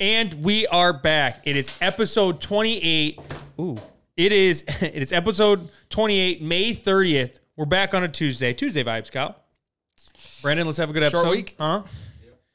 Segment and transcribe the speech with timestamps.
[0.00, 1.42] And we are back.
[1.44, 3.20] It is episode 28.
[3.60, 3.78] Ooh.
[4.16, 7.38] It is it is episode 28, May 30th.
[7.56, 8.52] We're back on a Tuesday.
[8.52, 9.36] Tuesday vibes, Kyle.
[10.42, 11.22] Brandon, let's have a good episode.
[11.22, 11.54] Short week?
[11.58, 11.84] Huh?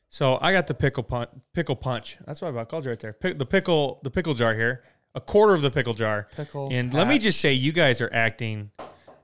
[0.09, 2.17] So I got the pickle punch pickle punch.
[2.25, 3.13] That's what I called you right there.
[3.13, 4.83] Pick, the pickle the pickle jar here.
[5.15, 6.27] A quarter of the pickle jar.
[6.35, 8.71] Pickle And let me just say you guys are acting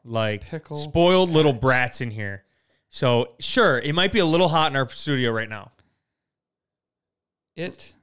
[0.05, 2.45] like Pickle spoiled little brats in here.
[2.89, 5.73] So sure, it might be a little hot in our studio right now.
[7.55, 7.93] It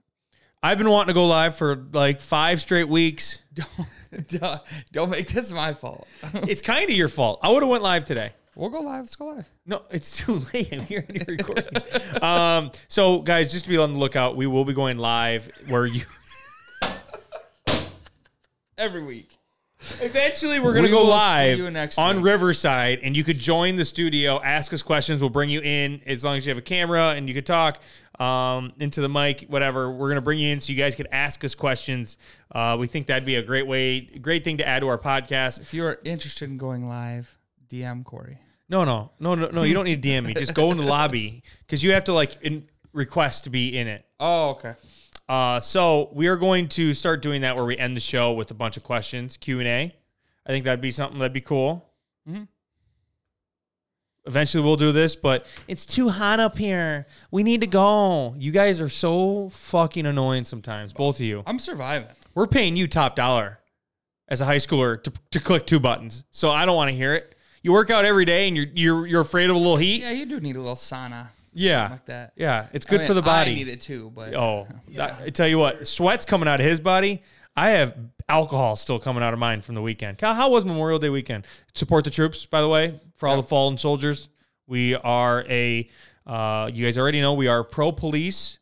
[0.62, 3.42] I've been wanting to go live for like five straight weeks.
[4.28, 4.60] don't,
[4.92, 6.06] don't make this my fault.
[6.48, 7.40] It's kind of your fault.
[7.42, 8.32] I would have went live today.
[8.54, 9.00] we'll go live.
[9.00, 9.48] Let's go live.
[9.66, 10.72] No, it's too late.
[10.72, 12.22] I'm here already recording.
[12.22, 15.86] um, so guys, just to be on the lookout, we will be going live where
[15.86, 16.02] you
[18.78, 19.36] Every week.
[20.00, 22.26] eventually we're gonna We go will see live you next on week.
[22.26, 25.20] Riverside, and you could join the studio, ask us questions.
[25.20, 27.80] We'll bring you in as long as you have a camera and you could talk
[28.18, 29.90] um, into the mic, whatever.
[29.90, 32.18] We're gonna bring you in so you guys could ask us questions.
[32.50, 35.60] Uh, we think that'd be a great way, great thing to add to our podcast.
[35.60, 37.36] If you are interested in going live,
[37.68, 38.38] DM Corey.
[38.68, 39.62] No, no, no, no, no.
[39.64, 40.34] You don't need to DM me.
[40.34, 43.86] Just go in the lobby because you have to like in, request to be in
[43.86, 44.04] it.
[44.18, 44.74] Oh, okay.
[45.28, 48.50] Uh, so we are going to start doing that where we end the show with
[48.50, 49.94] a bunch of questions, Q and A.
[50.46, 51.88] I think that'd be something that'd be cool.
[52.28, 52.48] Mhm.
[54.24, 57.06] Eventually, we'll do this, but it's too hot up here.
[57.32, 58.34] We need to go.
[58.38, 61.42] You guys are so fucking annoying sometimes, both of you.
[61.46, 62.08] I'm surviving.
[62.34, 63.58] We're paying you top dollar
[64.28, 67.14] as a high schooler to, to click two buttons, so I don't want to hear
[67.14, 67.34] it.
[67.62, 70.02] You work out every day, and you're you're you're afraid of a little heat.
[70.02, 72.32] Yeah, you do need a little sauna Yeah, like that.
[72.36, 73.50] yeah, it's I good mean, for the body.
[73.50, 76.66] I need it too, but Oh, that- I tell you what, sweat's coming out of
[76.66, 77.22] his body.
[77.56, 77.96] I have
[78.28, 80.18] alcohol still coming out of mine from the weekend.
[80.18, 81.46] Kyle, how was Memorial Day weekend?
[81.74, 84.28] Support the troops, by the way, for all the fallen soldiers.
[84.66, 85.88] We are a,
[86.26, 88.58] uh, you guys already know, we are pro police.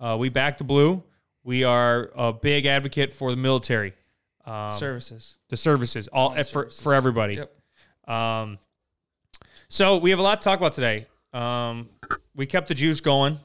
[0.00, 1.02] Uh, we back the blue.
[1.44, 3.92] We are a big advocate for the military,
[4.46, 5.36] um, services.
[5.48, 6.80] the services, all All for services.
[6.82, 7.34] for everybody.
[7.34, 8.10] Yep.
[8.14, 8.58] Um,
[9.68, 11.06] so we have a lot to talk about today.
[11.32, 11.88] Um,
[12.34, 13.38] we kept the juice going.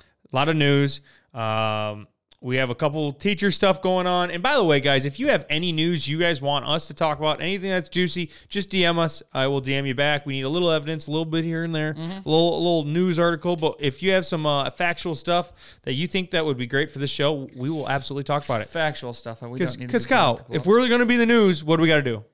[0.00, 1.00] A lot of news.
[1.32, 2.06] Um,
[2.40, 4.30] we have a couple teacher stuff going on.
[4.30, 6.94] And by the way, guys, if you have any news you guys want us to
[6.94, 9.24] talk about, anything that's juicy, just DM us.
[9.32, 10.24] I will DM you back.
[10.24, 12.84] We need a little evidence, a little bit here and there, a little a little
[12.84, 13.56] news article.
[13.56, 16.90] But if you have some uh, factual stuff that you think that would be great
[16.92, 18.68] for this show, we will absolutely talk about it.
[18.68, 19.42] Factual stuff.
[19.42, 21.82] We don't need to Because Kyle, if we're going to be the news, what do
[21.82, 22.24] we got to do?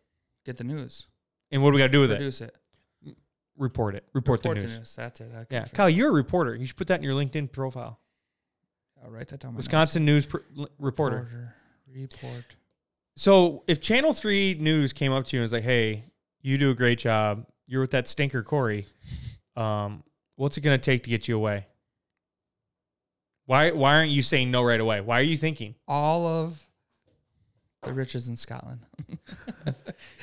[0.44, 1.06] get the news,
[1.50, 2.16] And what do we got to do with it?
[2.16, 2.54] produce it,
[3.56, 4.04] Report it.
[4.12, 4.78] Report, report the the news.
[4.80, 4.96] news.
[4.96, 5.30] That's it.
[5.50, 5.64] Yeah.
[5.72, 6.54] Kyle, you're a reporter.
[6.54, 8.00] You should put that in your LinkedIn profile.
[9.04, 9.52] I'll write that down.
[9.52, 9.66] my notes.
[9.66, 10.38] Wisconsin news pr-
[10.78, 11.16] reporter.
[11.16, 11.54] Reporter.
[11.92, 12.56] Report.
[13.16, 16.04] So if Channel Three News came up to you and was like, "Hey,
[16.42, 17.46] you do a great job.
[17.66, 18.86] You're with that stinker Corey.
[19.56, 20.02] Um,
[20.36, 21.66] what's it going to take to get you away?
[23.46, 25.00] Why Why aren't you saying no right away?
[25.00, 25.74] Why are you thinking?
[25.86, 26.66] All of
[27.82, 28.80] the riches in Scotland.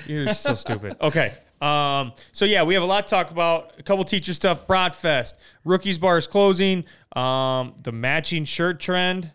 [0.08, 0.96] You're so stupid.
[1.02, 1.34] Okay.
[1.62, 3.74] Um, so yeah, we have a lot to talk about.
[3.78, 4.68] A couple teacher stuff.
[4.68, 6.86] Brat Fest, rookies bars closing.
[7.16, 9.32] Um, the matching shirt trend.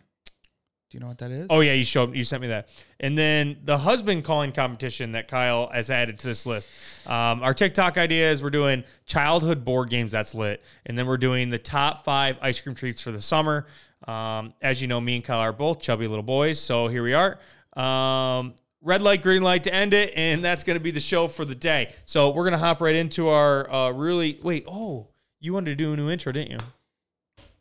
[0.88, 1.47] Do you know what that is?
[1.50, 2.69] Oh yeah, you showed you sent me that,
[3.00, 6.69] and then the husband calling competition that Kyle has added to this list.
[7.09, 10.12] Um, our TikTok idea is we're doing childhood board games.
[10.12, 13.66] That's lit, and then we're doing the top five ice cream treats for the summer.
[14.06, 17.15] Um, as you know, me and Kyle are both chubby little boys, so here we
[17.15, 17.38] are.
[17.76, 18.54] Um,
[18.86, 21.44] red light, green light to end it, and that's going to be the show for
[21.44, 21.92] the day.
[22.04, 24.64] So we're gonna hop right into our uh, really wait.
[24.66, 25.08] Oh,
[25.41, 26.58] you wanted to do a new intro, didn't you?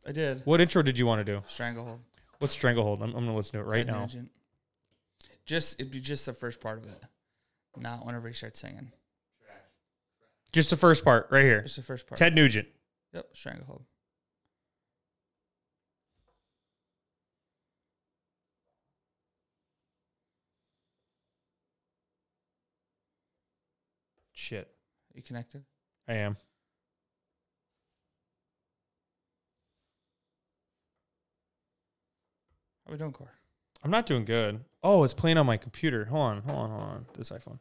[0.08, 0.44] I did.
[0.46, 1.42] What intro did you want to do?
[1.48, 2.00] Stranglehold.
[2.40, 3.02] What's Stranglehold?
[3.02, 4.02] I'm, I'm gonna listen to it right Ted now.
[4.02, 4.32] Nugent.
[5.46, 7.04] Just it'd be just the first part of it,
[7.78, 8.92] not whenever he starts singing.
[10.52, 11.64] Just the first part right here.
[11.64, 12.18] Just the first part.
[12.18, 12.68] Ted Nugent.
[13.14, 13.28] Yep.
[13.34, 13.84] Stranglehold.
[24.46, 24.68] Shit.
[24.68, 25.64] Are you connected?
[26.08, 26.38] I am.
[32.86, 33.32] How we doing, Core?
[33.84, 34.64] I'm not doing good.
[34.84, 36.06] Oh, it's playing on my computer.
[36.06, 37.06] Hold on, hold on, hold on.
[37.18, 37.58] This iPhone.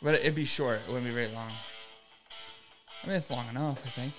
[0.00, 0.80] But it'd be short.
[0.86, 1.50] It wouldn't be very long.
[3.04, 3.82] I mean, it's long enough.
[3.84, 4.14] I think.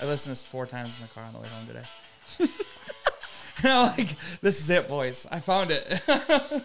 [0.00, 2.52] I listened to this four times in the car on the way home today.
[3.62, 5.26] and I'm like, "This is it, boys.
[5.30, 5.86] I found it.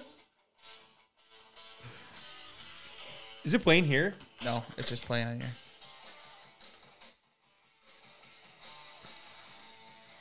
[3.43, 4.15] is it playing here?
[4.43, 5.49] no, it's just playing on here.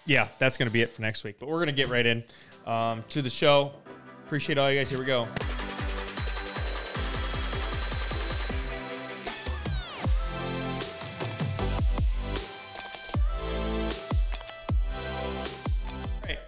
[0.06, 1.36] Yeah, that's going to be it for next week.
[1.38, 2.22] But we're going to get right in
[2.66, 3.72] um, to the show.
[4.26, 4.90] Appreciate all you guys.
[4.90, 5.26] Here we go.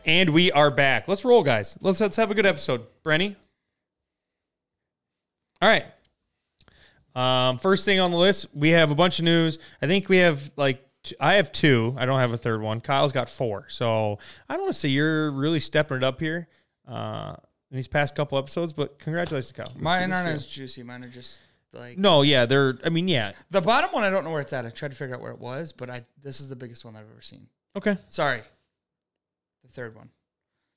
[0.07, 1.09] And we are back.
[1.09, 1.77] Let's roll, guys.
[1.83, 2.87] Let's let's have a good episode.
[3.05, 3.37] Brenny.
[5.61, 5.85] All right.
[7.15, 9.59] Um, first thing on the list, we have a bunch of news.
[9.83, 11.95] I think we have like t- I have two.
[11.99, 12.81] I don't have a third one.
[12.81, 13.67] Kyle's got four.
[13.69, 14.19] So
[14.49, 16.47] I don't want to say you're really stepping it up here
[16.87, 17.35] uh,
[17.71, 19.73] in these past couple episodes, but congratulations, to Kyle.
[19.73, 20.83] This- Mine aren't as juicy.
[20.83, 21.41] Mine are just
[21.73, 22.79] like No, yeah, they're.
[22.85, 23.33] I mean, yeah.
[23.51, 24.05] the bottom one.
[24.05, 24.67] I don't know where it's at.
[24.67, 26.95] I tried to figure out where it was, but I this is the biggest one
[26.97, 27.47] I've ever seen.
[27.77, 27.97] Okay.
[28.09, 28.43] Sorry,
[29.67, 30.11] the third one.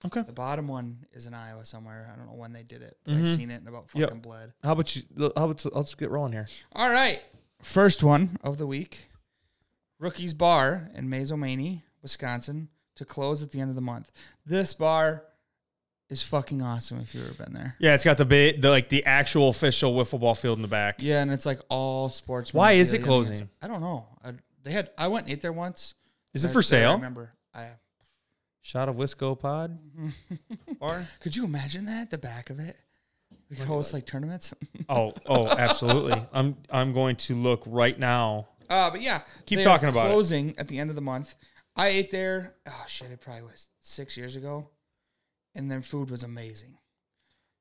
[0.06, 0.22] Okay.
[0.22, 2.10] The bottom one is in Iowa somewhere.
[2.14, 3.22] I don't know when they did it, but Mhm.
[3.22, 4.10] I seen it in about Yep.
[4.10, 4.54] fucking bled.
[4.64, 5.04] How about you?
[5.36, 6.48] How about let's get rolling here.
[6.74, 7.22] All right.
[7.62, 9.10] First one of the week.
[10.00, 14.12] Rookies Bar in Mazomanie, Wisconsin, to close at the end of the month.
[14.46, 15.26] This bar
[16.08, 17.76] is fucking awesome if you've ever been there.
[17.80, 20.70] Yeah, it's got the bit, the like the actual official wiffle ball field in the
[20.70, 20.96] back.
[21.00, 22.54] Yeah, and it's like all sports.
[22.54, 23.20] Why is it memorabilia.
[23.20, 23.50] I mean, closing?
[23.62, 24.08] I don't know.
[24.24, 24.34] I,
[24.64, 24.92] they had.
[24.98, 25.96] I went and ate there once.
[26.34, 26.94] Is it for there, I sale?
[26.94, 27.34] remember.
[27.54, 27.68] I
[28.62, 29.80] Shot of Wisco Pod
[30.80, 31.06] bar.
[31.22, 32.10] could you imagine that?
[32.10, 32.78] The back of it.
[33.50, 34.54] We could host like tournaments.
[34.92, 36.20] Oh, oh, absolutely.
[36.34, 38.48] I'm I'm going to look right now.
[38.72, 40.10] Uh, but yeah, Keep they are talking about it.
[40.10, 41.36] closing at the end of the month.
[41.76, 42.56] I ate there.
[42.68, 43.12] Oh shit!
[43.12, 44.70] It probably was six years ago,
[45.54, 46.80] and their food was amazing.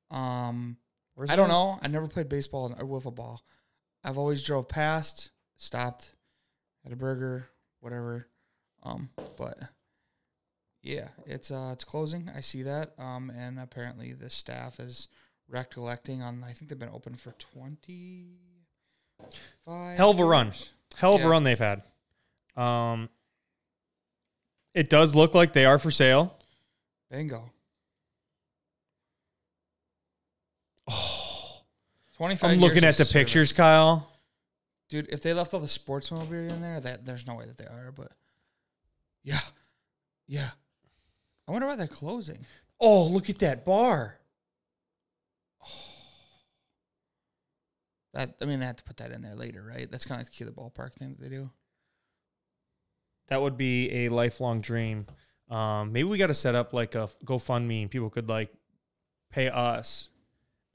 [0.09, 0.77] Um,
[1.13, 1.77] Where's I don't know.
[1.83, 3.43] I never played baseball or wiffle ball.
[4.03, 6.15] I've always drove past, stopped,
[6.83, 7.47] had a burger,
[7.79, 8.27] whatever.
[8.81, 9.55] Um, but
[10.81, 12.29] yeah, it's uh, it's closing.
[12.33, 12.93] I see that.
[12.97, 15.07] Um, and apparently the staff is
[15.47, 16.43] recollecting on.
[16.43, 18.37] I think they've been open for twenty
[19.65, 19.97] five.
[19.97, 20.53] Hell of a run.
[20.95, 21.83] Hell of a run they've had.
[22.55, 23.09] Um,
[24.73, 26.37] it does look like they are for sale.
[27.09, 27.51] Bingo.
[30.89, 31.61] Oh,
[32.17, 33.51] 25 I'm looking at the of pictures.
[33.51, 34.11] Kyle.
[34.89, 37.57] Dude, if they left all the sports memorabilia in there, that there's no way that
[37.57, 38.11] they are, but
[39.23, 39.39] yeah.
[40.27, 40.49] Yeah.
[41.49, 42.45] I wonder why they're closing.
[42.79, 44.19] Oh, look at that bar.
[48.15, 49.89] That I mean they have to put that in there later, right?
[49.89, 51.51] That's kind of like the key to the ballpark thing that they do.
[53.27, 55.05] That would be a lifelong dream.
[55.47, 58.51] Um, maybe we got to set up like a GoFundMe and people could like
[59.31, 60.09] pay us,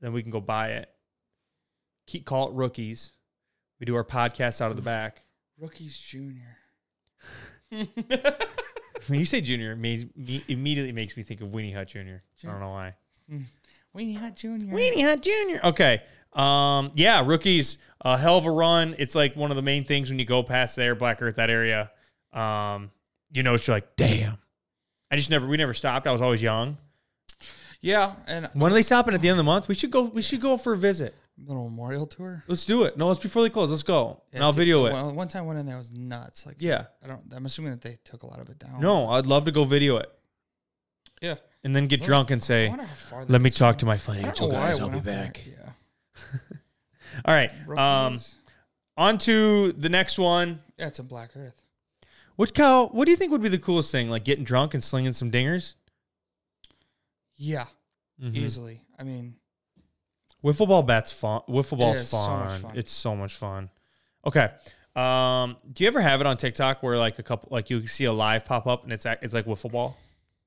[0.00, 0.88] then we can go buy it.
[2.06, 3.10] Keep call it rookies.
[3.80, 5.24] We do our podcast out of the back.
[5.58, 6.56] Rookies Junior.
[9.06, 12.22] When you say junior, it makes, me, immediately makes me think of Weenie Hut Junior.
[12.42, 12.94] I don't know why.
[13.96, 14.74] Weenie Hut Junior.
[14.74, 15.60] Weenie Hut Junior.
[15.64, 16.02] Okay.
[16.32, 18.94] Um, yeah, rookies, a hell of a run.
[18.98, 21.50] It's like one of the main things when you go past there, Black Earth, that
[21.50, 21.90] area.
[22.32, 22.90] Um,
[23.32, 24.38] you know, it's like, damn.
[25.10, 26.06] I just never, we never stopped.
[26.06, 26.76] I was always young.
[27.80, 29.68] Yeah, and When are they stopping at the end of the month?
[29.68, 30.04] We should go.
[30.04, 31.14] We should go for a visit.
[31.36, 32.44] Little memorial tour.
[32.46, 32.96] Let's do it.
[32.96, 33.70] No, let's before they close.
[33.70, 34.92] Let's go, and I'll video it.
[34.92, 36.46] Well, one time I went in there it was nuts.
[36.46, 36.84] Like Yeah.
[37.02, 37.22] I don't.
[37.34, 38.80] I'm assuming that they took a lot of it down.
[38.80, 40.10] No, I'd love to go video it,
[41.20, 41.36] Yeah.
[41.64, 43.96] and then get Well, drunk and say, wonder how far "Let me talk to my
[43.98, 44.80] financial know why I guys.
[44.80, 45.24] I'll be up there.
[45.24, 45.70] back." Yeah.
[47.24, 47.50] All right.
[47.78, 48.20] Um,
[48.96, 50.60] on to the next one.
[50.78, 51.60] yeah, it's a Black Earth.
[52.36, 52.88] What Kyle?
[52.88, 54.08] What do you think would be the coolest thing?
[54.10, 55.74] Like getting drunk and slinging some dingers?
[57.36, 57.66] Yeah,
[58.22, 58.36] Mhm.
[58.36, 58.80] easily.
[58.98, 59.36] I mean,
[60.44, 61.40] Wiffle ball bats fun.
[61.48, 62.60] Wiffle ball's is so much fun.
[62.60, 62.76] fun.
[62.76, 63.70] It's so much fun.
[64.26, 64.50] Okay.
[64.94, 68.04] Um, do you ever have it on TikTok where like a couple, like you see
[68.04, 69.96] a live pop up and it's it's like wiffle ball?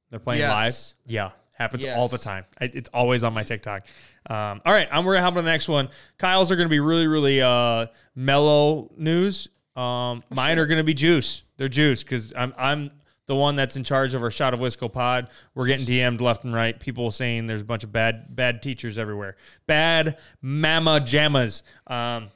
[0.09, 0.95] They're playing Yes.
[1.05, 1.11] live.
[1.11, 2.45] Yeah, happens all the time.
[2.61, 3.85] I, it's always on my TikTok.
[4.29, 5.89] Um, all right, I'm we're gonna hop on the next one.
[6.17, 9.49] Kyle's are gonna be really, really uh, mellow news.
[9.75, 11.43] Um, mine are gonna be juice.
[11.57, 12.91] They're juice because I'm I'm
[13.27, 15.27] the one that's in charge of our shot of Wisco pod.
[15.53, 16.77] We're getting DM'd left and right.
[16.79, 19.35] People saying there's a bunch of bad bad teachers everywhere.
[19.67, 21.61] Bad mama jammas.
[21.85, 22.29] Um,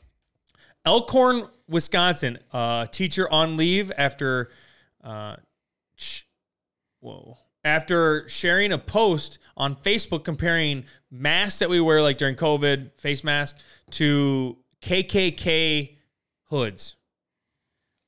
[0.86, 2.40] Elkhorn, Wisconsin.
[2.52, 4.52] Uh, teacher on leave after,
[5.04, 5.38] uh,
[5.96, 6.24] sh-
[7.00, 13.00] whoa, after sharing a post on Facebook comparing masks that we wear like during COVID,
[13.00, 13.58] face mask,
[13.92, 15.96] to KKK
[16.46, 16.96] hoods.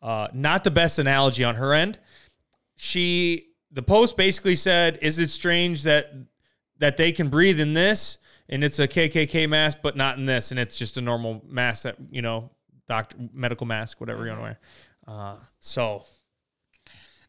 [0.01, 1.97] Uh, not the best analogy on her end.
[2.75, 6.13] She, the post basically said, "Is it strange that
[6.79, 8.17] that they can breathe in this?"
[8.49, 11.83] and it's a KKK mask, but not in this, and it's just a normal mask
[11.83, 12.51] that you know,
[12.87, 14.59] doctor medical mask, whatever you want to wear.
[15.07, 16.03] Uh, so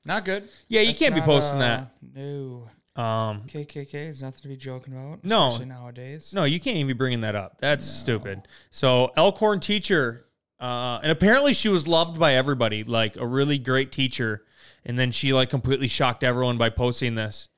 [0.04, 0.48] Not good.
[0.68, 2.68] yeah, you That's can't be not, posting uh, No.
[2.96, 5.24] Um, KKK is nothing to be joking about.
[5.24, 5.56] No.
[5.56, 6.32] Nowadays.
[6.32, 7.56] no, you can't even be bringing that up.
[7.58, 8.46] That's stupid.
[8.70, 10.23] So Elkhorn teacher,
[10.64, 14.42] uh, and apparently she was loved by everybody, like a really great teacher,
[14.86, 17.48] and then she like completely shocked everyone by posting this.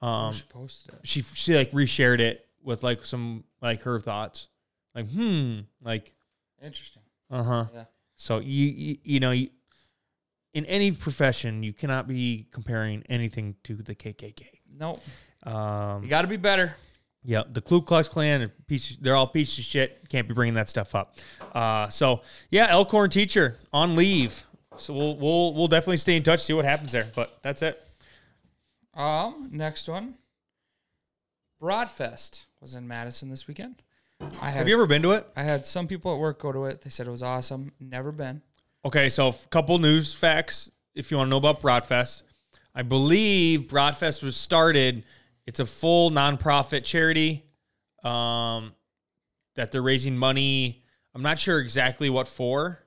[0.00, 1.00] Um, she posted it.
[1.02, 4.46] she she like reshared it with like some like her thoughts,
[4.94, 6.14] like hmm, like
[6.62, 7.02] Interesting.
[7.28, 7.64] uh huh.
[7.74, 7.84] Yeah.
[8.16, 9.50] So you you, you know you,
[10.54, 14.44] in any profession, you cannot be comparing anything to the KKK.
[14.78, 15.00] Nope.
[15.42, 16.76] Um, You got to be better.
[17.24, 20.08] Yeah, the Ku Klux Klan, piece, they're all pieces of shit.
[20.08, 21.16] Can't be bringing that stuff up.
[21.54, 24.44] Uh, so yeah, Elkhorn teacher on leave.
[24.76, 27.08] So we'll we'll we'll definitely stay in touch, see what happens there.
[27.14, 27.80] But that's it.
[28.94, 30.14] Um, next one.
[31.60, 33.82] Brat Fest was in Madison this weekend.
[34.40, 35.28] I had Have you ever been to it?
[35.36, 36.80] I had some people at work go to it.
[36.82, 37.72] They said it was awesome.
[37.80, 38.42] Never been.
[38.84, 42.24] Okay, so a couple news facts if you want to know about Brat Fest.
[42.74, 45.04] I believe Brat Fest was started.
[45.46, 47.44] It's a full nonprofit charity
[48.04, 48.72] um,
[49.56, 50.84] that they're raising money.
[51.14, 52.78] I'm not sure exactly what for,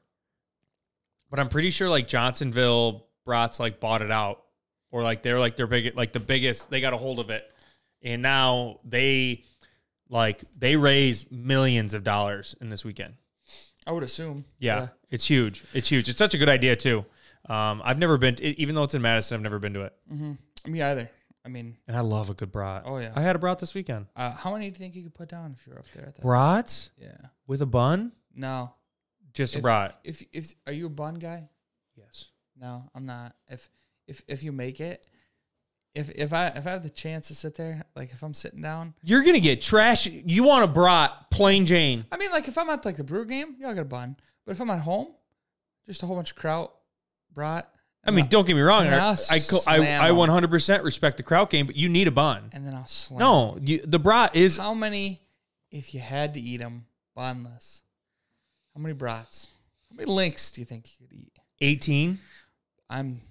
[1.30, 4.44] but I'm pretty sure like Johnsonville Brats like bought it out,
[4.92, 6.70] or like they're like their big like the biggest.
[6.70, 7.50] They got a hold of it,
[8.02, 9.44] and now they
[10.10, 13.16] like they raise millions of dollars in this weekend.
[13.88, 14.46] I would assume.
[14.60, 15.64] Yeah, it's huge.
[15.74, 16.10] It's huge.
[16.10, 17.06] It's such a good idea too.
[17.48, 19.94] Um, I've never been, to, even though it's in Madison, I've never been to it,
[20.12, 20.72] Mm-hmm.
[20.72, 21.12] Me either.
[21.46, 22.84] I mean, and I love a good brat.
[22.86, 23.12] Oh, yeah.
[23.16, 24.08] I had a brat this weekend.
[24.16, 26.16] uh, how many do you think you could put down if you're up there at
[26.16, 26.22] that?
[26.24, 27.16] Brats Yeah.
[27.46, 28.74] with a bun, No.
[29.34, 30.00] just a If- brat.
[30.04, 31.50] If if are you a bun guy?
[31.96, 32.26] Yes.
[32.58, 33.36] No, I'm not.
[33.48, 33.70] If
[34.08, 35.06] if if you make it,
[35.94, 38.62] if if I if I have the chance to sit there, like if I'm sitting
[38.62, 40.08] down, You're gonna get trash.
[40.08, 42.06] You want a brat, plain Jane.
[42.12, 44.18] I mean, like if I'm at like the brew game, yeah, I got a bun.
[44.46, 45.10] But if I'm at home,
[45.86, 46.74] just a whole bunch of kraut,
[47.32, 47.70] brat.
[48.06, 48.86] I mean, don't get me wrong.
[48.86, 50.16] and I I'll I, co- I, slam I 'em.
[50.16, 52.50] 100% respect the crowd game, but you need a bun.
[52.54, 53.20] and then I'll slam.
[53.20, 55.22] No, you, the brat is How many,
[55.72, 56.86] if you had to eat them
[57.18, 57.82] bunless?
[58.76, 59.50] How many brats?
[59.90, 61.40] How many links do you think you could eat?
[61.62, 62.20] 18.
[62.90, 63.22] I'm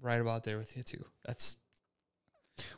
[0.00, 1.04] right about there with you too.
[1.26, 1.56] That's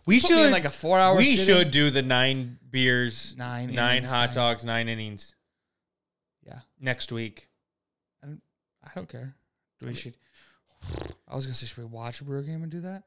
[0.07, 1.17] We put me in should like a four hour.
[1.17, 1.55] we sitting.
[1.55, 5.35] should do the nine beers, Nine nine innings, hot nine- dogs, nine innings
[6.45, 7.49] Yeah, next week.
[8.25, 8.43] I don't.
[8.83, 9.35] I don't care.
[9.83, 10.17] We should?
[11.29, 13.05] I was gonna say, should we watch a brew game and do that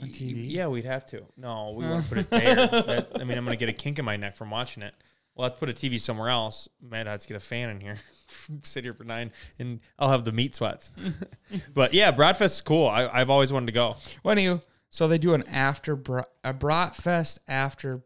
[0.00, 0.50] on TV?
[0.50, 1.22] Yeah, we'd have to.
[1.36, 2.54] No, we won't put it there.
[2.66, 4.94] That- I mean, I'm gonna get a kink in my neck from watching it.
[5.34, 6.68] We'll have to put a TV somewhere else.
[6.82, 7.96] Might have to get a fan in here.
[8.62, 10.92] Sit here for nine, and I'll have the meat sweats.
[11.74, 12.88] but yeah, Brat Fest is cool.
[12.88, 13.96] I, I've always wanted to go.
[14.22, 14.60] When you?
[14.90, 18.02] So they do an after bra, a brat fest after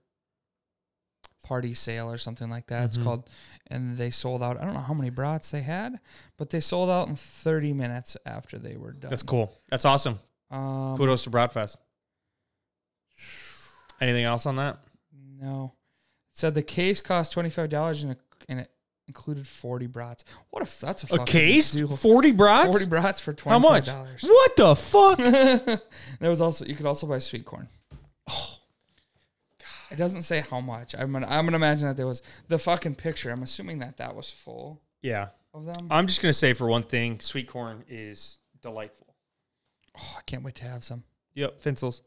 [1.44, 2.82] party sale or something like that.
[2.82, 2.86] Mhm.
[2.86, 3.30] It's called,
[3.68, 4.60] and they sold out.
[4.60, 6.00] I don't know how many brats they had,
[6.36, 9.10] but they sold out in 30 minutes after they were done.
[9.10, 9.52] That's cool.
[9.68, 10.18] That's awesome.
[10.50, 11.76] Um, Kudos to Brat Fest.
[14.00, 14.78] Anything else on that?
[15.40, 15.72] No,
[16.32, 18.70] it said the case cost twenty five dollars and it, and it
[19.06, 20.24] included 40 brats.
[20.50, 21.70] What if that's a A case?
[21.70, 21.88] deal?
[21.88, 22.68] Forty brats?
[22.70, 23.86] 40 brats for How twenty much?
[23.86, 24.22] five dollars.
[24.22, 25.18] What the fuck?
[26.20, 27.68] there was also you could also buy sweet corn.
[29.94, 30.96] It doesn't say how much.
[30.98, 33.30] I'm gonna I'm gonna imagine that there was the fucking picture.
[33.30, 35.28] I'm assuming that that was full yeah.
[35.54, 35.86] of them.
[35.88, 39.14] I'm just gonna say for one thing, sweet corn is delightful.
[39.96, 41.04] Oh, I can't wait to have some.
[41.34, 42.00] Yep, Finsels.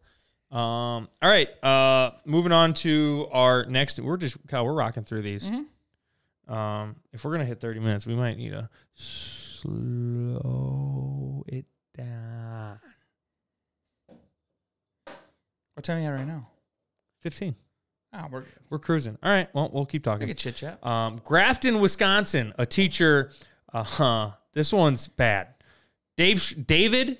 [0.51, 1.47] Um, all right.
[1.63, 4.01] Uh, moving on to our next.
[4.01, 4.65] We're just Kyle.
[4.65, 5.49] We're rocking through these.
[5.49, 5.67] Mhm.
[6.53, 9.71] Um, if we're gonna hit 30 minutes, we might need to slow
[11.47, 12.81] it down.
[15.73, 16.49] What time are you at right now?
[17.21, 17.55] 15.
[18.13, 18.51] Ah, we're good.
[18.69, 19.17] We're cruising.
[19.21, 19.47] All right.
[19.53, 20.27] Well, we'll keep We talking.
[20.27, 20.85] could chit chat.
[20.85, 22.53] Um, Grafton, Wisconsin.
[22.57, 23.31] A teacher.
[23.73, 24.31] Uh huh.
[24.53, 25.47] This one's bad.
[26.15, 26.65] Dave.
[26.65, 27.17] David.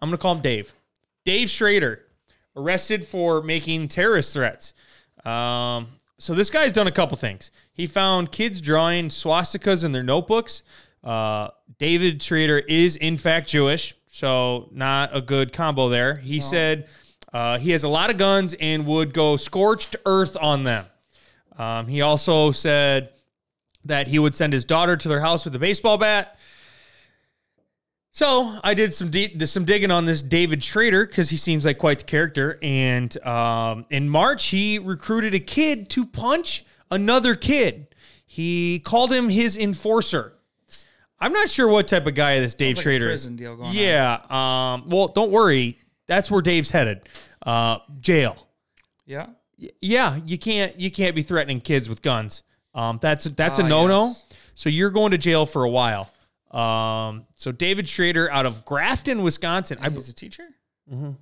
[0.00, 0.72] I'm gonna call him Dave.
[1.24, 2.04] Dave Schrader,
[2.56, 4.74] arrested for making terrorist threats.
[5.24, 5.88] Um,
[6.18, 7.50] so this guy's done a couple things.
[7.72, 10.64] He found kids drawing swastikas in their notebooks.
[11.04, 16.16] Uh, David Schrader is in fact Jewish, so not a good combo there.
[16.16, 16.88] He said
[17.32, 20.86] uh, he has a lot of guns and would go scorched earth on them.
[21.56, 23.10] Um, he also said
[23.84, 26.38] that he would send his daughter to their house with a baseball bat.
[28.14, 31.64] So I did some de- did some digging on this David Schrader because he seems
[31.64, 32.58] like quite the character.
[32.62, 37.86] And um, in March, he recruited a kid to punch another kid.
[38.26, 40.34] He called him his enforcer.
[41.18, 43.26] I'm not sure what type of guy this Dave Sounds like Schrader is.
[43.72, 44.14] Yeah.
[44.28, 45.78] Um, well, don't worry.
[46.06, 47.08] That's where Dave's headed.
[47.44, 48.46] Uh, jail.
[49.06, 49.26] Yeah.
[49.58, 52.42] Y- yeah, you can't you can't be threatening kids with guns.
[52.74, 54.06] Um, that's that's a Ah, no no.
[54.08, 54.24] yes.
[54.54, 56.10] So you're going to jail for a while.
[56.50, 59.78] Um, so David Schrader out of Grafton, Wisconsin.
[59.80, 60.44] I And he's a teacher.
[60.92, 61.16] Mhm.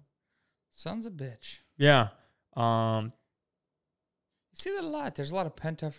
[0.74, 1.58] Son's a bitch.
[1.76, 2.08] yeah.
[2.56, 3.12] Um,
[4.52, 5.14] You see that a lot.
[5.14, 5.94] There's a lot of pent up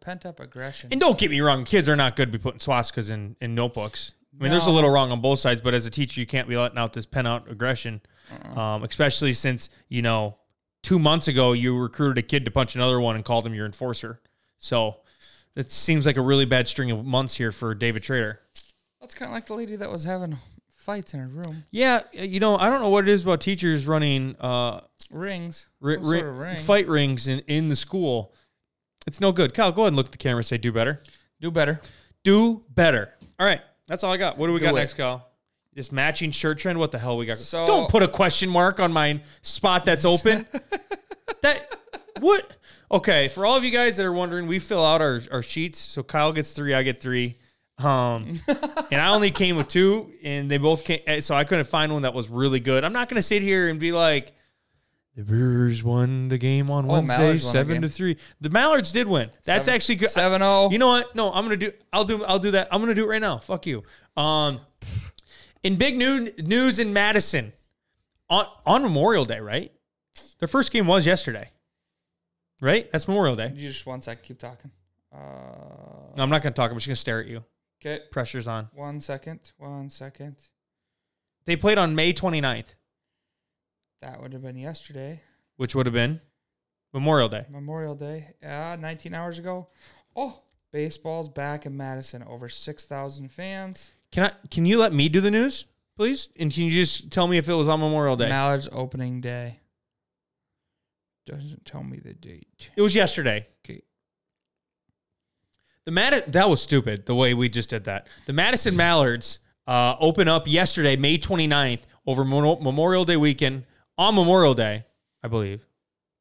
[0.00, 0.90] pent up aggression.
[0.92, 3.54] and don't get me wrong, kids are not good to be putting swastikas in in
[3.54, 4.12] notebooks.
[4.38, 6.48] I mean, there's a little wrong on both sides, but as a teacher, you can't
[6.48, 8.00] be letting out this pent out aggression,
[8.30, 8.60] Uh-uh.
[8.60, 10.36] um, especially since you know
[10.82, 13.66] two months ago you recruited a kid to punch another one and called him your
[13.66, 14.20] enforcer.
[14.58, 14.98] So
[15.54, 18.40] it seems like a really bad string of months here for David Schrader.
[19.00, 20.36] That's kind of like the lady that was having
[20.68, 21.64] fights in her room.
[21.70, 25.68] Yeah, you know, I don't know what it is about teachers running uh, Rings.
[25.80, 26.56] ri- ri- sort of ring.
[26.56, 28.32] fight rings in, in the school.
[29.06, 29.54] It's no good.
[29.54, 31.02] Kyle, go ahead and look at the camera and say, do better.
[31.40, 31.80] Do better.
[32.24, 33.14] Do better.
[33.38, 33.60] All right.
[33.88, 34.36] That's all I got.
[34.38, 34.78] What do we Do got it.
[34.78, 35.26] next, Kyle?
[35.74, 36.78] This matching shirt trend.
[36.78, 37.38] What the hell we got?
[37.38, 40.46] So- Don't put a question mark on my spot that's open.
[41.42, 41.76] that
[42.20, 42.56] what?
[42.90, 45.78] Okay, for all of you guys that are wondering, we fill out our, our sheets.
[45.78, 47.36] So Kyle gets three, I get three.
[47.78, 51.00] Um, and I only came with two, and they both came.
[51.06, 52.84] eh, So I couldn't find one that was really good.
[52.84, 54.32] I'm not going to sit here and be like,
[55.16, 58.16] the Brewers won the game on Oh, Wednesday, Mallards won the seven to three.
[58.40, 59.30] The Mallards did win.
[59.44, 60.10] That's Seven- actually good.
[60.10, 60.70] 7-0.
[60.72, 61.14] You know what?
[61.16, 61.72] No, I'm gonna do.
[61.92, 62.22] I'll do.
[62.24, 62.68] I'll do that.
[62.70, 63.38] I'm gonna do it right now.
[63.38, 63.82] Fuck you.
[64.16, 64.60] Um,
[65.62, 67.52] in big new, news in Madison,
[68.28, 69.72] on on Memorial Day, right?
[70.38, 71.50] Their first game was yesterday,
[72.60, 72.90] right?
[72.92, 73.52] That's Memorial Day.
[73.56, 74.22] You just one sec.
[74.22, 74.70] Keep talking.
[75.12, 75.16] Uh,
[76.16, 76.70] No, I'm not gonna talk.
[76.70, 77.42] I'm just gonna stare at you.
[77.80, 78.02] okay.
[78.10, 78.68] Pressure's on.
[78.74, 79.40] One second.
[79.56, 80.36] One second.
[81.46, 82.74] They played on May 29th,
[84.02, 85.20] That would have been yesterday.
[85.56, 86.20] which would have been
[86.92, 87.46] Memorial Day.
[87.50, 88.34] Memorial Day.
[88.42, 89.68] Yeah, 19 hours ago.
[90.14, 92.22] Oh, baseball's back in Madison.
[92.22, 93.90] Over 6,000 fans.
[94.12, 94.32] Can I?
[94.50, 95.64] Can you let me do the news,
[95.96, 96.28] please?
[96.38, 98.28] And can you just tell me if it was on Memorial Day?
[98.28, 99.60] Mallard's opening day.
[101.26, 102.70] Doesn't tell me the date.
[102.76, 103.46] It was yesterday.
[103.64, 103.82] Okay.
[105.84, 108.06] The Mad- that was stupid the way we just did that.
[108.26, 113.64] The Madison Mallards uh, open up yesterday, May 29th, over Mo- Memorial Day weekend
[113.98, 114.84] on Memorial Day,
[115.22, 115.66] I believe.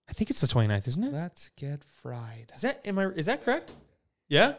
[0.10, 1.14] I think it's the 29th, isn't it?
[1.14, 2.52] Let's get fried.
[2.56, 3.74] Is that am I is that correct?
[4.28, 4.56] Yeah.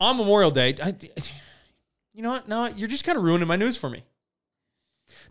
[0.00, 0.94] On Memorial Day, I,
[2.12, 2.48] you know what?
[2.48, 4.02] No, you're just kind of ruining my news for me.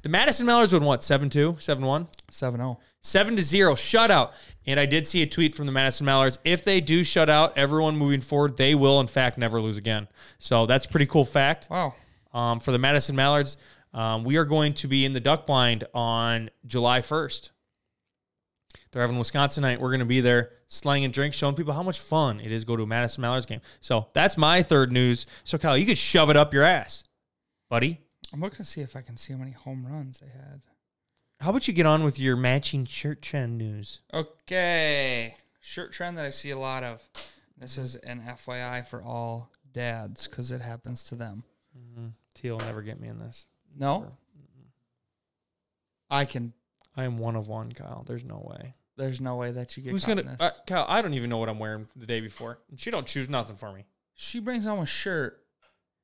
[0.04, 1.02] The Madison Mallards won what?
[1.02, 2.08] 7-2, 7-1?
[2.30, 2.80] 7 0.
[3.06, 4.32] Seven to zero shutout.
[4.66, 6.40] And I did see a tweet from the Madison Mallards.
[6.46, 10.08] If they do shut out everyone moving forward, they will in fact never lose again.
[10.40, 11.68] So that's a pretty cool fact.
[11.70, 11.96] Wow.
[12.34, 13.58] Um, for the Madison Mallards,
[13.94, 17.52] um, we are going to be in the duck blind on July 1st.
[18.92, 19.82] They're having Wisconsin night.
[19.82, 22.64] We're going to be there slang and drink, showing people how much fun it is
[22.64, 23.62] to go to a Madison Mallards game.
[23.82, 25.26] So that's my third news.
[25.44, 27.04] So Kyle, you could shove it up your ass,
[27.70, 28.02] buddy.
[28.32, 30.62] I'm looking to see if I can see how many home runs they had.
[31.40, 34.00] How about you get on with your matching shirt trend news?
[34.14, 35.36] Okay.
[35.60, 37.08] Shirt trend that I see a lot of.
[37.58, 41.44] This is an FYI for all dads because it happens to them.
[41.78, 42.08] Mm-hmm.
[42.34, 43.46] Teal will never get me in this.
[43.78, 44.12] No?
[46.10, 46.54] I can.
[46.96, 48.04] I am one of one, Kyle.
[48.08, 48.76] There's no way.
[48.98, 50.38] There's no way that you get Who's gonna?
[50.40, 52.60] Uh, Kyle, I don't even know what I'm wearing the day before.
[52.78, 53.86] She don't choose nothing for me.
[54.14, 55.40] she brings home a shirt.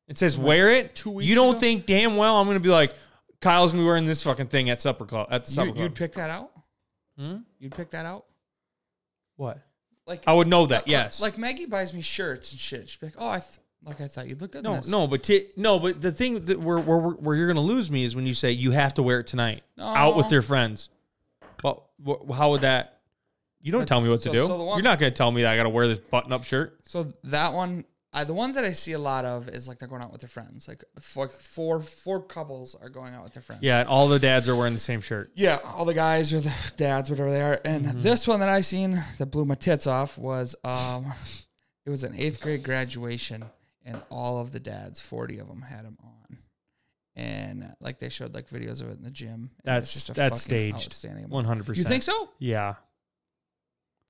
[0.07, 0.95] It says Like, wear it.
[0.95, 1.59] two weeks You don't ago?
[1.59, 2.95] think damn well I'm gonna be like
[3.41, 5.83] Kyle's gonna be wearing this fucking thing at supper club at the supper You, club.
[5.83, 6.51] you'd pick that out?
[7.15, 7.35] Hmm?
[7.59, 8.25] You'd pick that out?
[9.35, 9.59] What?
[10.07, 10.81] Like I would know that.
[10.83, 11.21] like- yes.
[11.21, 12.89] Like Maggie buys me shirts and shit.
[12.89, 14.87] She'd be like, "Oh, I th- like I thought you'd look good." in no, this.
[14.87, 18.03] no, but t- no, but the thing that where, where where you're gonna lose me
[18.03, 20.89] is when you say you have to wear it tonight out with your friends.
[21.63, 22.99] Well, wh- how would that?
[23.61, 24.47] You don't But- tell me what so- to do.
[24.47, 26.79] so the one- you're not gonna tell me that I gotta wear this button-up shirt.
[26.85, 29.87] So that one, I, the ones that I see a lot of is like they're
[29.89, 30.67] going out with their friends.
[30.67, 33.61] Like four, four, four couples are going out with their friends.
[33.61, 35.31] Yeah, and all the dads are wearing the same shirt.
[35.35, 37.59] Yeah, all the guys or the dads, whatever they are.
[37.65, 38.01] And Mm-hmm.
[38.01, 41.13] this one that I seen that blew my tits off was um,
[41.85, 43.43] it was an eighth grade graduation,
[43.85, 46.37] and all of the dads, forty of them, had them on,
[47.15, 49.29] and uh, like they showed like videos of it in the gym.
[49.33, 50.75] and it was That's- just a that's fucking staged.
[50.85, 51.29] outstanding.
[51.29, 52.29] One hundred You think so?
[52.39, 52.75] Yeah.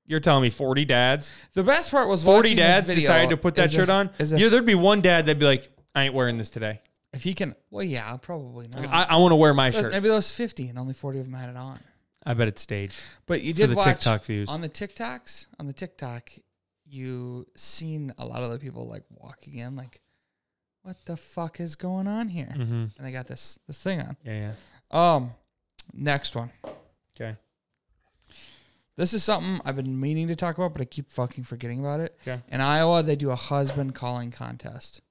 [0.06, 3.54] You're telling me 40 dads, The best part was 40 dads video decided to put
[3.56, 4.10] that shirt if- on?
[4.18, 6.82] if- yeah, there'd be one dad that'd be like, I ain't wearing this today.
[7.14, 8.88] if he can, well, yeah, I probably not.
[8.88, 9.92] I, I want to wear my shirt.
[9.92, 11.80] Maybe those fifty, and only forty of them had it on.
[12.26, 13.00] I bet it's staged.
[13.28, 14.50] But you For did the watch TikTok views.
[14.50, 15.48] on the TikToks.
[15.60, 16.30] On the TikTok,
[16.90, 20.02] you seen a lot of the people like walking in, like,
[20.84, 22.74] "What the fuck is going on here?" Mm-hmm.
[22.74, 24.18] And they got this this thing on.
[24.24, 24.54] Yeah,
[24.92, 25.16] yeah.
[25.16, 25.32] Um,
[25.94, 26.52] next one.
[27.16, 27.36] Okay.
[28.96, 32.02] This is something I've been meaning to talk about, but I keep fucking forgetting about
[32.02, 32.18] it.
[32.22, 32.42] Okay.
[32.50, 35.02] In Iowa, they do a husband calling contest.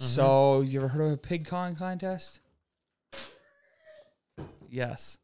[0.00, 0.06] Mm-hmm.
[0.06, 2.40] So, you ever heard of a pig calling contest?
[4.68, 5.18] Yes.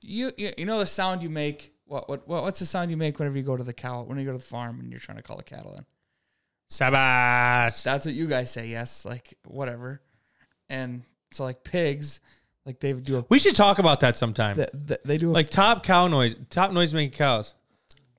[0.00, 1.71] You, you you know the sound you make.
[1.92, 4.18] What what what- what's the sound you make whenever you go to the cow when
[4.18, 5.84] you go to the farm and you're trying to call the cattle in?
[6.70, 7.82] Sabas.
[7.82, 8.66] That's what you guys say.
[8.68, 10.00] Yes, like whatever.
[10.70, 11.02] And
[11.32, 12.20] so like pigs,
[12.64, 14.56] like they do a We should talk about that sometime.
[15.04, 17.54] they, do a like top cow noise, top noise making cows.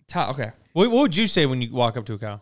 [0.08, 0.52] top okay.
[0.74, 2.42] What, what would you say when you walk up to a cow?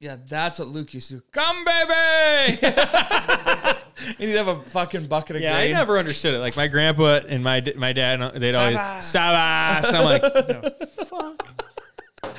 [0.00, 1.22] Yeah, that's what Luke used to do.
[1.32, 2.58] Come, baby!
[2.62, 6.38] and he'd have a fucking bucket of Yeah, I never understood it.
[6.38, 9.82] Like my grandpa and my d- my dad, uh, they'd always Sabas.
[9.82, 9.94] sabas.
[9.94, 12.34] I'm like, the fuck.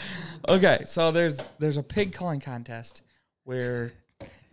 [0.48, 3.02] Okay, so there's there's a pig calling contest
[3.46, 3.94] where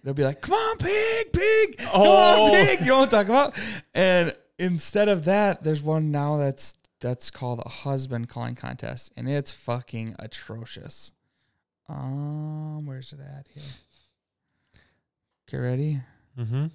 [0.03, 2.45] they'll be like, "Come on, pig, pig, come Oh.
[2.47, 3.59] on, pig." You know what I'm talking about?
[3.95, 9.29] And instead of that, there's one now that's that's called a husband calling contest, and
[9.29, 11.12] it's fucking atrocious.
[11.88, 13.62] Um, where's it at here?
[15.51, 16.01] Get ready.
[16.38, 16.66] Mm-hmm.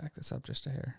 [0.00, 0.96] Back this up just a hair.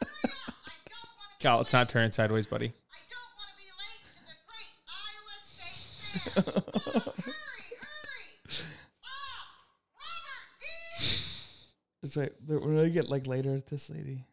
[1.40, 2.66] Cal, it's not turning sideways, buddy.
[2.66, 5.82] I don't want to be late to the great Iowa State
[6.32, 6.62] Fair.
[7.22, 8.28] hurry, hurry.
[9.04, 9.46] Ah,
[9.94, 10.64] Robert D.
[12.02, 14.24] It's like when I get like later at this lady.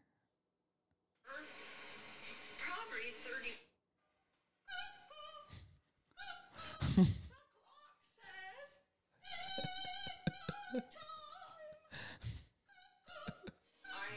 [6.97, 7.01] I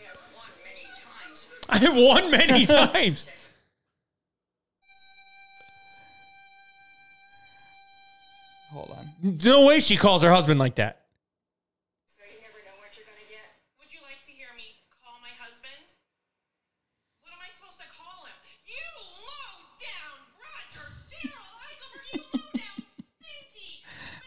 [0.07, 1.47] have won many times.
[1.69, 3.29] I have won many times.
[8.71, 9.09] Hold on.
[9.43, 11.07] No way she calls her husband like that.
[12.07, 13.43] So you never know what you're going to get.
[13.81, 15.97] Would you like to hear me call my husband?
[17.25, 18.37] What am I supposed to call him?
[18.69, 18.87] You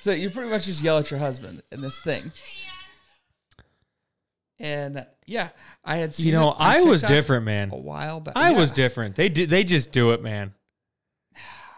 [0.01, 2.31] So you pretty much just yell at your husband in this thing.
[4.59, 5.49] And yeah,
[5.83, 7.71] I had seen You know, I was different, man.
[7.71, 8.33] a while back.
[8.35, 9.15] I was different.
[9.15, 10.53] They do, they just do it, man.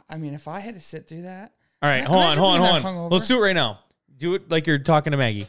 [0.09, 2.61] I mean, if I had to sit through that, All right, hold on, hold on,
[2.61, 2.81] hold on.
[2.83, 3.11] hungover.
[3.11, 3.79] Let's do it right now.
[4.17, 5.47] Do it like you're talking to Maggie.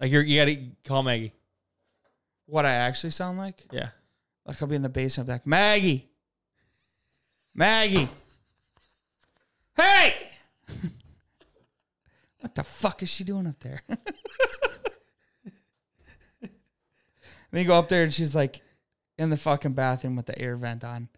[0.00, 1.32] Like you're you gotta call Maggie.
[2.46, 3.88] what I actually sound like, Yeah.
[4.46, 6.08] like I'll be in the basement, like Maggie,
[7.54, 8.08] Maggie,
[9.76, 10.14] hey,
[12.56, 13.82] the fuck is she doing up there?
[13.88, 13.98] and
[17.50, 18.62] then you go up there and she's like
[19.18, 21.08] in the fucking bathroom with the air vent on.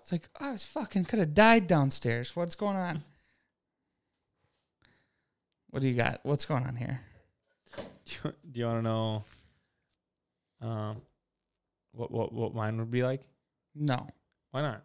[0.00, 2.36] It's like oh, I was fucking could have died downstairs.
[2.36, 3.02] What's going on?
[5.70, 6.20] What do you got?
[6.22, 7.00] What's going on here?
[7.76, 7.82] Do
[8.24, 9.24] you, do you want to know
[10.60, 11.02] um
[11.92, 13.22] what what what mine would be like?
[13.74, 14.08] No.
[14.50, 14.82] Why not?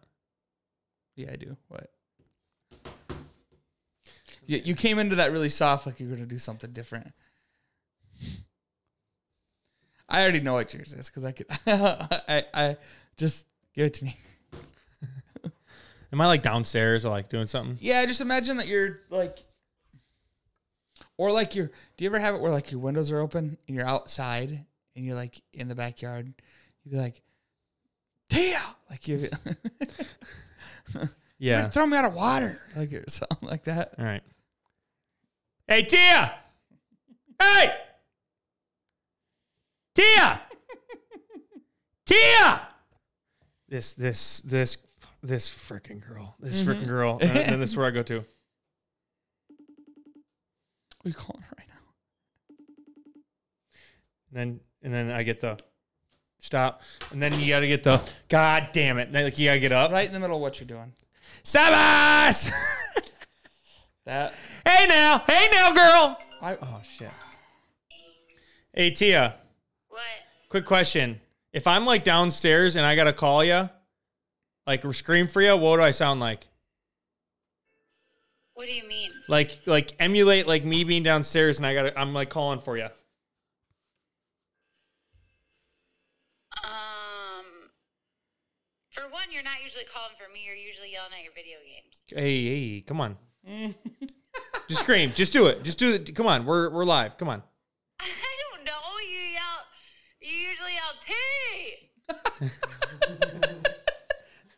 [1.16, 1.56] Yeah, I do.
[1.68, 1.90] What?
[4.46, 7.12] You, you came into that really soft, like you're gonna do something different.
[10.08, 11.46] I already know what yours is because I could.
[11.66, 12.76] I I
[13.16, 14.16] just give it to me.
[16.12, 17.76] Am I like downstairs or like doing something?
[17.80, 19.44] Yeah, just imagine that you're like,
[21.16, 21.72] or like you're.
[21.96, 25.04] Do you ever have it where like your windows are open and you're outside and
[25.04, 26.32] you're like in the backyard?
[26.84, 27.20] You'd be like,
[28.28, 29.28] Tia, like you.
[31.38, 31.68] Yeah.
[31.68, 33.94] throw me out of water, like or something like that.
[33.98, 34.22] All right.
[35.66, 36.34] Hey Tia.
[37.40, 37.74] Hey.
[39.94, 40.42] Tia.
[42.04, 42.68] Tia.
[43.68, 44.76] This this this
[45.22, 46.36] this freaking girl.
[46.38, 46.70] This mm-hmm.
[46.70, 47.18] freaking girl.
[47.20, 48.16] And then this is where I go to.
[48.16, 48.26] What
[51.06, 51.74] are you calling her right now?
[54.30, 55.58] And then and then I get the
[56.40, 56.82] stop.
[57.10, 59.06] And then you gotta get the God damn it.
[59.06, 59.90] And then, like you gotta get up.
[59.90, 60.92] Right in the middle of what you're doing.
[61.42, 62.52] Sabas!
[64.06, 64.34] That
[64.66, 65.22] hey now.
[65.26, 66.18] Hey now, girl.
[66.42, 67.10] I Oh shit.
[68.74, 69.36] Hey Tia.
[69.88, 70.00] What?
[70.50, 71.20] Quick question.
[71.54, 73.70] If I'm like downstairs and I gotta call you,
[74.66, 76.46] like scream for you, what do I sound like?
[78.52, 79.10] What do you mean?
[79.26, 82.88] Like like emulate like me being downstairs and I gotta I'm like calling for you.
[86.62, 87.46] Um,
[88.90, 90.40] for one, you're not usually calling for me.
[90.44, 92.02] You're usually yelling at your video games.
[92.08, 93.16] Hey, hey, come on.
[94.68, 95.12] Just scream.
[95.14, 95.62] Just do it.
[95.62, 96.14] Just do it.
[96.14, 96.44] Come on.
[96.46, 97.18] We're we're live.
[97.18, 97.42] Come on.
[98.00, 98.06] I
[98.52, 98.72] don't know.
[99.02, 99.66] You yell.
[100.20, 101.14] You usually yell T.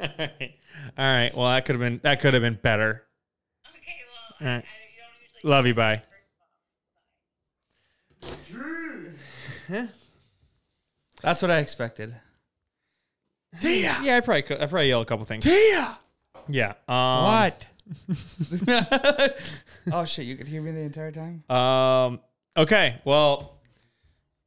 [0.00, 0.54] All right.
[0.98, 1.34] All right.
[1.34, 3.04] Well, that could have been that could have been better.
[3.68, 3.96] Okay,
[4.40, 4.62] well, All I, I, you
[5.00, 5.50] don't usually.
[5.50, 5.74] Love you.
[5.74, 6.02] Bye.
[11.22, 12.14] that's what I expected.
[13.60, 13.96] Tia.
[14.02, 14.60] Yeah, I probably could.
[14.60, 15.44] I probably yell a couple things.
[15.44, 15.98] Tia.
[16.48, 16.74] Yeah.
[16.88, 17.66] Um, what?
[19.92, 20.26] Oh shit!
[20.26, 21.44] You could hear me the entire time.
[21.50, 22.20] Um.
[22.56, 23.00] Okay.
[23.04, 23.60] Well,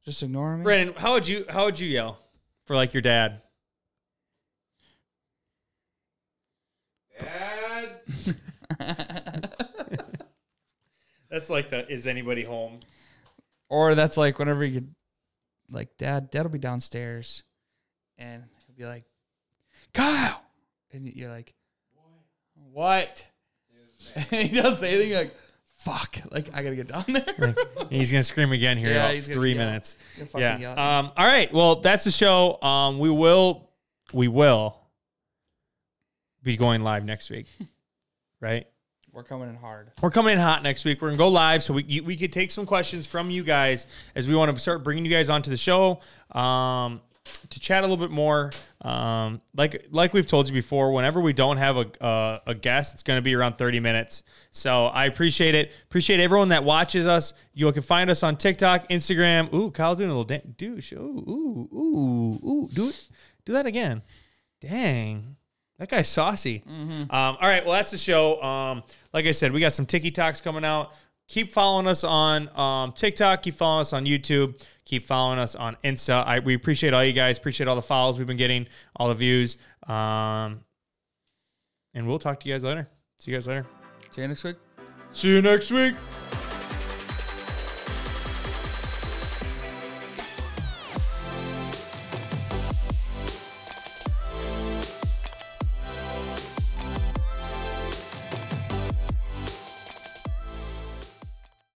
[0.04, 0.64] Just ignore me.
[0.64, 2.18] Brandon, how would you how would you yell
[2.66, 3.42] for like your dad?
[7.18, 8.00] Dad.
[11.30, 12.80] That's like the is anybody home?
[13.68, 14.88] Or that's like whenever you,
[15.70, 17.44] like, Dad, Dad'll be downstairs,
[18.18, 19.04] and he'll be like,
[19.94, 20.42] Kyle,
[20.92, 21.54] and you're like,
[22.72, 23.24] what?
[23.24, 23.29] And
[24.30, 25.12] he doesn't say anything.
[25.14, 25.34] Like,
[25.76, 27.54] fuck, like I gotta get down there.
[27.90, 29.66] He's gonna scream again here Yeah, in he's about gonna three yell.
[29.66, 29.96] minutes.
[30.36, 30.58] Yeah.
[30.58, 30.78] yell.
[30.78, 31.12] Um.
[31.16, 31.52] All right.
[31.52, 32.60] Well, that's the show.
[32.62, 32.98] Um.
[32.98, 33.70] We will.
[34.12, 34.76] We will
[36.42, 37.46] be going live next week.
[38.42, 38.66] Right.
[39.12, 39.90] We're coming in hard.
[40.00, 41.02] We're coming in hot next week.
[41.02, 43.86] We're gonna go live, so we you- we could take some questions from you guys
[44.14, 46.00] as we want to start bringing you guys onto the show
[46.32, 47.02] um,
[47.50, 48.52] to chat a little bit more.
[48.82, 52.94] Um, like like we've told you before, whenever we don't have a a, a guest,
[52.94, 54.22] it's gonna be around thirty minutes.
[54.50, 55.72] So I appreciate it.
[55.84, 57.34] Appreciate everyone that watches us.
[57.52, 59.52] You can find us on TikTok, Instagram.
[59.52, 60.92] Ooh, Kyle's doing a little dan- douche.
[60.92, 62.68] Ooh, ooh, ooh, ooh.
[62.72, 63.08] Do it.
[63.44, 64.02] Do that again.
[64.60, 65.36] Dang.
[65.78, 66.62] That guy's saucy.
[66.68, 68.40] Um, all right, well, that's the show.
[68.42, 68.82] Um,
[69.14, 70.92] like I said, we got some Tiki Talks coming out.
[71.30, 73.44] Keep following us on um, TikTok.
[73.44, 74.60] Keep following us on YouTube.
[74.84, 76.26] Keep following us on Insta.
[76.26, 77.38] I, we appreciate all you guys.
[77.38, 78.66] Appreciate all the follows we've been getting,
[78.96, 79.56] all the views.
[79.86, 80.64] Um,
[81.94, 82.88] and we'll talk to you guys later.
[83.20, 83.64] See you guys later.
[84.10, 84.56] See you next week.
[85.12, 85.94] See you next week.